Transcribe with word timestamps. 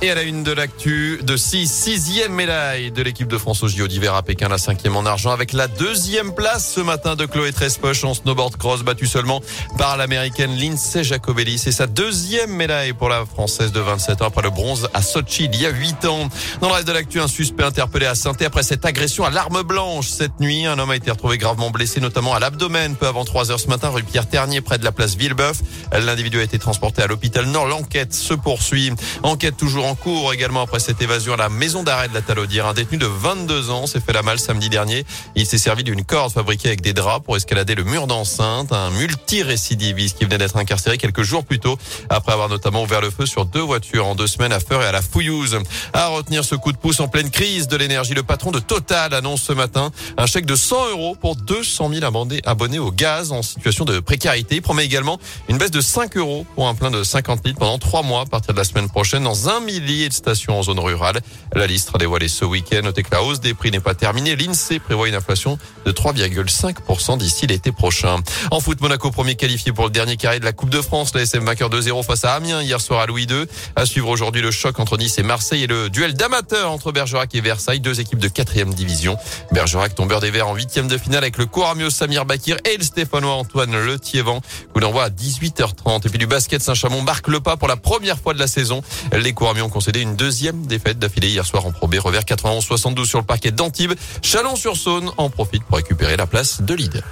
Et 0.00 0.12
à 0.12 0.14
la 0.14 0.22
une 0.22 0.44
de 0.44 0.52
l'actu, 0.52 1.18
de 1.24 1.36
6, 1.36 1.66
sixième 1.66 2.32
médaille 2.32 2.92
de 2.92 3.02
l'équipe 3.02 3.26
de 3.26 3.36
France 3.36 3.64
au 3.64 3.68
JO 3.68 3.88
d'hiver 3.88 4.14
à 4.14 4.22
Pékin, 4.22 4.48
la 4.48 4.56
cinquième 4.56 4.94
en 4.94 5.04
argent 5.04 5.32
avec 5.32 5.52
la 5.52 5.66
deuxième 5.66 6.36
place 6.36 6.72
ce 6.72 6.80
matin 6.80 7.16
de 7.16 7.26
Chloé 7.26 7.52
Trespoche 7.52 8.04
en 8.04 8.14
snowboard 8.14 8.56
cross 8.58 8.84
battue 8.84 9.08
seulement 9.08 9.40
par 9.76 9.96
l'américaine 9.96 10.56
Lindsay 10.56 11.02
Jacobelli. 11.02 11.58
C'est 11.58 11.72
sa 11.72 11.88
deuxième 11.88 12.52
médaille 12.52 12.92
pour 12.92 13.08
la 13.08 13.26
française 13.26 13.72
de 13.72 13.80
27 13.80 14.22
ans 14.22 14.26
après 14.26 14.42
le 14.42 14.50
bronze 14.50 14.88
à 14.94 15.02
Sochi 15.02 15.48
il 15.52 15.60
y 15.60 15.66
a 15.66 15.70
8 15.70 16.04
ans. 16.04 16.28
Dans 16.60 16.68
le 16.68 16.74
reste 16.74 16.86
de 16.86 16.92
l'actu, 16.92 17.18
un 17.18 17.26
suspect 17.26 17.64
interpellé 17.64 18.06
à 18.06 18.14
saint 18.14 18.36
après 18.46 18.62
cette 18.62 18.84
agression 18.84 19.24
à 19.24 19.30
l'arme 19.30 19.62
blanche 19.62 20.06
cette 20.06 20.38
nuit. 20.38 20.64
Un 20.64 20.78
homme 20.78 20.90
a 20.92 20.96
été 20.96 21.10
retrouvé 21.10 21.38
gravement 21.38 21.70
blessé, 21.70 22.00
notamment 22.00 22.34
à 22.34 22.38
l'abdomen, 22.38 22.94
peu 22.94 23.08
avant 23.08 23.24
3 23.24 23.50
heures 23.50 23.58
ce 23.58 23.66
matin, 23.66 23.88
rue 23.88 24.04
Pierre 24.04 24.28
Ternier, 24.28 24.60
près 24.60 24.78
de 24.78 24.84
la 24.84 24.92
place 24.92 25.16
Villebeuf. 25.16 25.58
L'individu 25.90 26.38
a 26.38 26.44
été 26.44 26.60
transporté 26.60 27.02
à 27.02 27.08
l'hôpital 27.08 27.46
Nord. 27.46 27.66
L'enquête 27.66 28.14
se 28.14 28.34
poursuit. 28.34 28.92
Enquête 29.24 29.56
toujours 29.56 29.87
en 29.88 29.94
cours 29.94 30.34
également 30.34 30.60
après 30.60 30.80
cette 30.80 31.00
évasion 31.00 31.32
à 31.32 31.36
la 31.38 31.48
maison 31.48 31.82
d'arrêt 31.82 32.08
de 32.08 32.14
la 32.14 32.20
Talaudière. 32.20 32.66
Un 32.66 32.74
détenu 32.74 32.98
de 32.98 33.06
22 33.06 33.70
ans 33.70 33.86
s'est 33.86 34.00
fait 34.00 34.12
la 34.12 34.22
malle 34.22 34.38
samedi 34.38 34.68
dernier. 34.68 35.06
Il 35.34 35.46
s'est 35.46 35.56
servi 35.56 35.82
d'une 35.82 36.04
corde 36.04 36.30
fabriquée 36.30 36.68
avec 36.68 36.82
des 36.82 36.92
draps 36.92 37.24
pour 37.24 37.36
escalader 37.36 37.74
le 37.74 37.84
mur 37.84 38.06
d'enceinte. 38.06 38.70
Un 38.70 38.90
multirécidiviste 38.90 40.18
qui 40.18 40.24
venait 40.24 40.36
d'être 40.36 40.58
incarcéré 40.58 40.98
quelques 40.98 41.22
jours 41.22 41.42
plus 41.42 41.58
tôt 41.58 41.78
après 42.10 42.32
avoir 42.32 42.50
notamment 42.50 42.82
ouvert 42.82 43.00
le 43.00 43.10
feu 43.10 43.24
sur 43.24 43.46
deux 43.46 43.62
voitures 43.62 44.06
en 44.06 44.14
deux 44.14 44.26
semaines 44.26 44.52
à 44.52 44.60
Feur 44.60 44.82
et 44.82 44.86
à 44.86 44.92
la 44.92 45.00
Fouillouse. 45.00 45.58
À 45.94 46.08
retenir 46.08 46.44
ce 46.44 46.54
coup 46.54 46.72
de 46.72 46.76
pouce 46.76 47.00
en 47.00 47.08
pleine 47.08 47.30
crise 47.30 47.66
de 47.66 47.76
l'énergie, 47.76 48.12
le 48.12 48.22
patron 48.22 48.50
de 48.50 48.58
Total 48.58 49.14
annonce 49.14 49.42
ce 49.42 49.54
matin 49.54 49.90
un 50.18 50.26
chèque 50.26 50.46
de 50.46 50.56
100 50.56 50.90
euros 50.90 51.16
pour 51.18 51.34
200 51.36 51.90
000 51.94 52.40
abonnés 52.44 52.78
au 52.78 52.92
gaz 52.92 53.32
en 53.32 53.40
situation 53.40 53.86
de 53.86 54.00
précarité. 54.00 54.56
Il 54.56 54.62
promet 54.62 54.84
également 54.84 55.18
une 55.48 55.56
baisse 55.56 55.70
de 55.70 55.80
5 55.80 56.16
euros 56.18 56.44
pour 56.54 56.68
un 56.68 56.74
plein 56.74 56.90
de 56.90 57.02
50 57.02 57.46
litres 57.46 57.58
pendant 57.58 57.78
trois 57.78 58.02
mois 58.02 58.20
à 58.22 58.26
partir 58.26 58.52
de 58.52 58.58
la 58.58 58.64
semaine 58.64 58.90
prochaine 58.90 59.24
dans 59.24 59.48
un 59.48 59.60
millier 59.80 60.08
de 60.08 60.14
stations 60.14 60.58
en 60.58 60.62
zone 60.62 60.78
rurale. 60.78 61.20
La 61.54 61.66
liste 61.66 61.88
sera 61.88 61.98
dévoilée 61.98 62.28
ce 62.28 62.44
week-end. 62.44 62.82
Notez 62.84 63.02
que 63.02 63.10
la 63.12 63.22
hausse 63.22 63.40
des 63.40 63.54
prix 63.54 63.70
n'est 63.70 63.80
pas 63.80 63.94
terminée. 63.94 64.36
L'INSEE 64.36 64.78
prévoit 64.78 65.08
une 65.08 65.14
inflation 65.14 65.58
de 65.84 65.92
3,5% 65.92 67.18
d'ici 67.18 67.46
l'été 67.46 67.72
prochain. 67.72 68.16
En 68.50 68.60
foot, 68.60 68.80
Monaco 68.80 69.10
premier 69.10 69.34
qualifié 69.34 69.72
pour 69.72 69.84
le 69.84 69.90
dernier 69.90 70.16
carré 70.16 70.40
de 70.40 70.44
la 70.44 70.52
Coupe 70.52 70.70
de 70.70 70.80
France. 70.80 71.14
La 71.14 71.22
SM 71.22 71.44
vainqueur 71.44 71.70
2-0 71.70 72.04
face 72.04 72.24
à 72.24 72.34
Amiens 72.34 72.62
hier 72.62 72.80
soir 72.80 73.00
à 73.00 73.06
Louis 73.06 73.24
II. 73.24 73.44
À 73.76 73.86
suivre 73.86 74.08
aujourd'hui 74.08 74.42
le 74.42 74.50
choc 74.50 74.78
entre 74.78 74.96
Nice 74.96 75.18
et 75.18 75.22
Marseille 75.22 75.64
et 75.64 75.66
le 75.66 75.90
duel 75.90 76.14
d'amateurs 76.14 76.70
entre 76.70 76.92
Bergerac 76.92 77.34
et 77.34 77.40
Versailles, 77.40 77.80
deux 77.80 78.00
équipes 78.00 78.18
de 78.18 78.28
quatrième 78.28 78.72
division. 78.74 79.16
Bergerac 79.52 79.94
tombeur 79.94 80.20
des 80.20 80.30
Verts 80.30 80.48
en 80.48 80.54
huitième 80.54 80.88
de 80.88 80.98
finale 80.98 81.24
avec 81.24 81.38
le 81.38 81.46
Coramio 81.46 81.90
Samir 81.90 82.24
Bakir 82.24 82.56
et 82.64 82.76
le 82.76 82.84
Stéphanois 82.84 83.34
Antoine 83.34 83.72
Le 83.72 83.98
Tiévan. 83.98 84.40
Coup 84.72 84.80
d'envoi 84.80 85.04
à 85.04 85.10
18h30. 85.10 86.06
Et 86.06 86.10
puis 86.10 86.18
du 86.18 86.26
basket 86.26 86.62
Saint-Chamond 86.62 87.02
marque 87.02 87.28
le 87.28 87.40
pas 87.40 87.56
pour 87.56 87.68
la 87.68 87.76
première 87.76 88.18
fois 88.18 88.34
de 88.34 88.38
la 88.38 88.46
saison. 88.46 88.82
Les 89.12 89.32
Couramiers 89.32 89.62
ont 89.68 89.70
concédé 89.70 90.00
une 90.00 90.16
deuxième 90.16 90.66
défaite 90.66 90.98
d'affilée 90.98 91.28
hier 91.28 91.44
soir 91.44 91.66
en 91.66 91.72
Pro 91.72 91.86
B, 91.86 91.96
revers 91.96 92.22
91-72 92.22 93.04
sur 93.04 93.18
le 93.18 93.24
parquet 93.24 93.50
d'Antibes. 93.50 93.92
Chalon-sur-Saône 94.22 95.10
en 95.18 95.28
profite 95.28 95.62
pour 95.64 95.76
récupérer 95.76 96.16
la 96.16 96.26
place 96.26 96.62
de 96.62 96.74
leader. 96.74 97.02